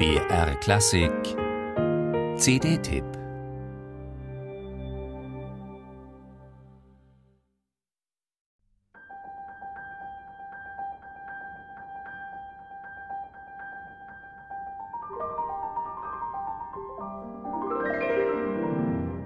BR 0.00 0.54
Klassik 0.60 1.12
CD-Tipp 2.38 3.04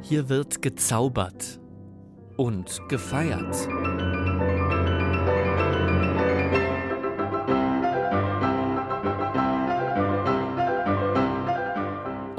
Hier 0.00 0.30
wird 0.30 0.62
gezaubert 0.62 1.60
und 2.38 2.80
gefeiert. 2.88 3.68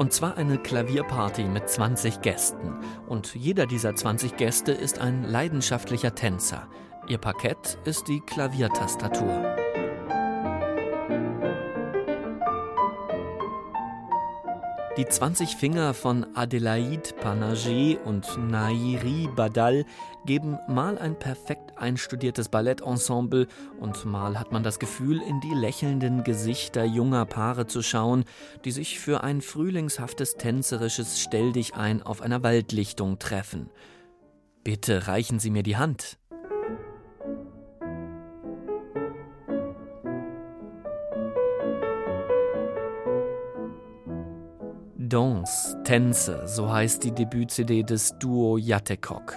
Und 0.04 0.12
zwar 0.12 0.36
eine 0.36 0.58
Klavierparty 0.58 1.44
mit 1.44 1.66
20 1.66 2.20
Gästen. 2.20 2.74
Und 3.06 3.34
jeder 3.34 3.64
dieser 3.64 3.96
20 3.96 4.36
Gäste 4.36 4.70
ist 4.72 4.98
ein 4.98 5.22
leidenschaftlicher 5.22 6.14
Tänzer. 6.14 6.68
Ihr 7.08 7.16
Parkett 7.16 7.78
ist 7.86 8.06
die 8.08 8.20
Klaviertastatur. 8.20 9.63
Die 14.96 15.06
20 15.06 15.56
Finger 15.56 15.92
von 15.92 16.24
Adelaide 16.36 17.14
Panaget 17.20 17.98
und 18.04 18.28
Nairi 18.48 19.28
Badal 19.34 19.84
geben 20.24 20.56
mal 20.68 20.98
ein 20.98 21.18
perfekt 21.18 21.76
einstudiertes 21.76 22.48
Ballettensemble 22.48 23.48
und 23.80 24.04
mal 24.04 24.38
hat 24.38 24.52
man 24.52 24.62
das 24.62 24.78
Gefühl, 24.78 25.20
in 25.20 25.40
die 25.40 25.52
lächelnden 25.52 26.22
Gesichter 26.22 26.84
junger 26.84 27.26
Paare 27.26 27.66
zu 27.66 27.82
schauen, 27.82 28.24
die 28.64 28.70
sich 28.70 29.00
für 29.00 29.24
ein 29.24 29.40
frühlingshaftes 29.40 30.36
tänzerisches 30.36 31.20
Stelldichein 31.20 32.00
auf 32.00 32.22
einer 32.22 32.44
Waldlichtung 32.44 33.18
treffen. 33.18 33.70
Bitte 34.62 35.08
reichen 35.08 35.40
Sie 35.40 35.50
mir 35.50 35.64
die 35.64 35.76
Hand. 35.76 36.18
Danse, 45.14 45.80
Tänze, 45.84 46.42
so 46.48 46.72
heißt 46.72 47.04
die 47.04 47.12
Debüt-CD 47.12 47.84
des 47.84 48.18
Duo 48.18 48.58
Jattekok. 48.58 49.36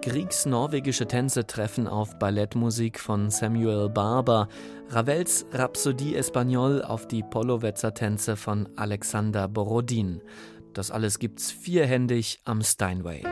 Griegs-norwegische 0.00 1.06
Tänze 1.06 1.46
treffen 1.46 1.86
auf 1.86 2.18
Ballettmusik 2.18 2.98
von 2.98 3.28
Samuel 3.28 3.90
Barber, 3.90 4.48
Ravels 4.88 5.44
Rhapsodie 5.52 6.16
Espagnole 6.16 6.88
auf 6.88 7.06
die 7.06 7.22
Polowetzer 7.22 7.92
Tänze 7.92 8.34
von 8.34 8.66
Alexander 8.76 9.46
Borodin. 9.46 10.22
Das 10.72 10.90
alles 10.90 11.18
gibt's 11.18 11.50
vierhändig 11.50 12.40
am 12.46 12.62
Steinway. 12.62 13.22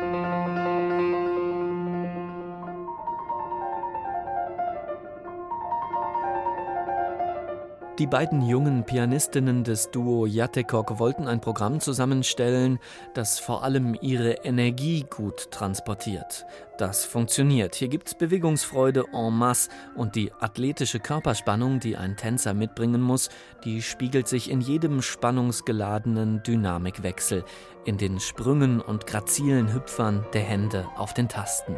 Die 7.99 8.07
beiden 8.07 8.43
jungen 8.43 8.85
Pianistinnen 8.85 9.65
des 9.65 9.91
Duo 9.91 10.25
Jattekok 10.25 11.01
wollten 11.01 11.27
ein 11.27 11.41
Programm 11.41 11.81
zusammenstellen, 11.81 12.79
das 13.13 13.41
vor 13.41 13.65
allem 13.65 13.97
ihre 14.01 14.45
Energie 14.45 15.05
gut 15.11 15.51
transportiert. 15.51 16.47
Das 16.79 17.05
funktioniert. 17.05 17.75
Hier 17.75 17.89
gibt's 17.89 18.15
Bewegungsfreude 18.15 19.07
en 19.13 19.35
masse 19.35 19.71
und 19.97 20.15
die 20.15 20.31
athletische 20.39 21.01
Körperspannung, 21.01 21.81
die 21.81 21.97
ein 21.97 22.17
Tänzer 22.17 22.55
mitbringen 22.55 23.01
muss, 23.01 23.31
die 23.65 23.83
spiegelt 23.83 24.29
sich 24.29 24.49
in 24.49 24.61
jedem 24.61 25.03
spannungsgeladenen 25.03 26.45
Dynamikwechsel, 26.45 27.45
in 27.85 27.99
den 27.99 28.21
Sprüngen 28.21 28.81
und 28.81 29.09
grazilen 29.09 29.75
Hüpfern 29.75 30.25
der 30.33 30.43
Hände 30.43 30.87
auf 30.97 31.15
den 31.15 31.29
Tasten. 31.29 31.75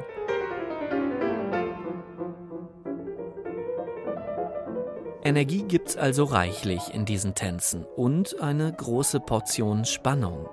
Energie 5.23 5.65
gibt's 5.65 5.97
also 5.99 6.25
reichlich 6.25 6.95
in 6.95 7.05
diesen 7.05 7.35
Tänzen 7.35 7.85
und 7.85 8.41
eine 8.41 8.73
große 8.73 9.21
Portion 9.21 9.85
Spannung. 9.85 10.49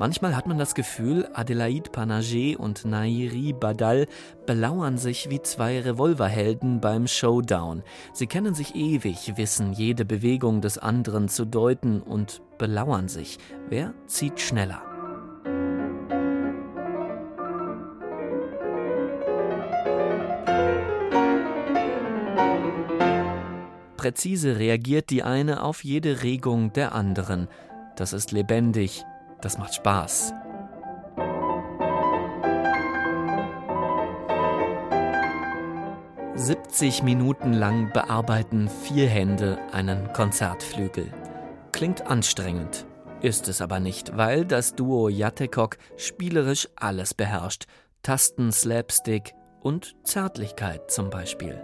Manchmal 0.00 0.34
hat 0.34 0.46
man 0.46 0.58
das 0.58 0.74
Gefühl, 0.74 1.28
Adelaide 1.34 1.90
Panaget 1.90 2.56
und 2.56 2.84
Nairi 2.84 3.52
Badal 3.52 4.06
belauern 4.44 4.98
sich 4.98 5.30
wie 5.30 5.40
zwei 5.40 5.80
Revolverhelden 5.80 6.80
beim 6.80 7.06
Showdown. 7.06 7.84
Sie 8.12 8.26
kennen 8.26 8.54
sich 8.54 8.74
ewig, 8.74 9.36
wissen 9.36 9.72
jede 9.72 10.04
Bewegung 10.04 10.60
des 10.62 10.78
anderen 10.78 11.28
zu 11.28 11.44
deuten 11.44 12.00
und 12.02 12.42
belauern 12.58 13.06
sich. 13.08 13.38
Wer 13.68 13.94
zieht 14.06 14.40
schneller? 14.40 14.87
Präzise 23.98 24.58
reagiert 24.58 25.10
die 25.10 25.24
eine 25.24 25.62
auf 25.62 25.84
jede 25.84 26.22
Regung 26.22 26.72
der 26.72 26.94
anderen. 26.94 27.48
Das 27.96 28.12
ist 28.12 28.30
lebendig, 28.30 29.04
das 29.42 29.58
macht 29.58 29.74
Spaß. 29.74 30.32
»70 36.36 37.02
Minuten 37.02 37.52
lang 37.52 37.92
bearbeiten 37.92 38.68
vier 38.68 39.08
Hände 39.08 39.58
einen 39.72 40.12
Konzertflügel. 40.12 41.12
Klingt 41.72 42.06
anstrengend, 42.06 42.86
ist 43.20 43.48
es 43.48 43.60
aber 43.60 43.80
nicht, 43.80 44.16
weil 44.16 44.44
das 44.44 44.76
Duo 44.76 45.08
Jattekok 45.08 45.76
spielerisch 45.96 46.68
alles 46.76 47.14
beherrscht. 47.14 47.64
Tasten, 48.04 48.52
Slapstick 48.52 49.34
und 49.60 49.96
Zärtlichkeit 50.04 50.88
zum 50.88 51.10
Beispiel. 51.10 51.60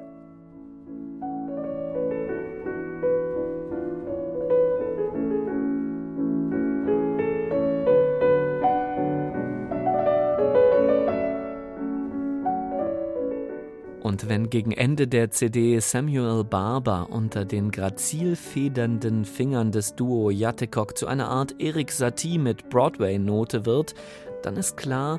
Und 14.14 14.28
wenn 14.28 14.48
gegen 14.48 14.70
Ende 14.70 15.08
der 15.08 15.32
CD 15.32 15.80
Samuel 15.80 16.44
Barber 16.44 17.08
unter 17.10 17.44
den 17.44 17.72
grazil 17.72 18.36
federnden 18.36 19.25
Fingern 19.25 19.72
des 19.72 19.97
Duo 19.97 20.30
Jattekok 20.30 20.97
zu 20.97 21.08
einer 21.08 21.26
Art 21.26 21.56
Erik 21.58 21.91
Satie 21.91 22.38
mit 22.38 22.70
Broadway-Note 22.70 23.66
wird, 23.66 23.97
dann 24.44 24.56
ist 24.56 24.76
klar, 24.76 25.19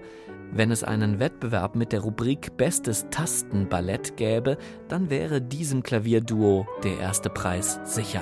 wenn 0.53 0.71
es 0.71 0.85
einen 0.85 1.19
Wettbewerb 1.19 1.75
mit 1.75 1.91
der 1.91 1.99
Rubrik 1.99 2.55
Bestes 2.55 3.05
Tastenballett 3.11 4.15
gäbe, 4.15 4.57
dann 4.87 5.09
wäre 5.09 5.41
diesem 5.41 5.83
Klavierduo 5.83 6.65
der 6.85 6.97
erste 6.97 7.29
Preis 7.29 7.81
sicher. 7.83 8.21